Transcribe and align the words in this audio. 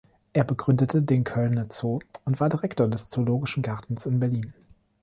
Er 0.33 0.43
begründete 0.45 1.03
den 1.03 1.23
Kölner 1.23 1.67
Zoo 1.69 1.99
und 2.25 2.39
war 2.39 2.49
Direktor 2.49 2.87
des 2.87 3.09
Zoologischen 3.09 3.61
Gartens 3.61 4.07
in 4.07 4.19
Berlin. 4.19 4.51